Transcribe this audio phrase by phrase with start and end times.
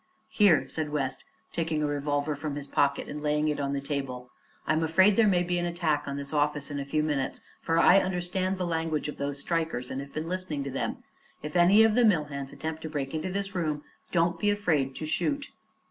[0.29, 4.31] "Here," said West, taking a revolver from his pocket and laying it on the table;
[4.65, 7.77] "I'm afraid there may be an attack on this office in a few minutes, for
[7.77, 11.03] I understand the language of those strikers and have been listening to them.
[11.43, 14.95] If any of the mill hands attempt to break into this room don't be afraid
[14.95, 15.51] to shoot."